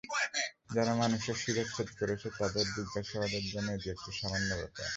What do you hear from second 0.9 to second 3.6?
মানুষের শিরশ্ছেদ করছে, তাদের জিজ্ঞাসাবাদের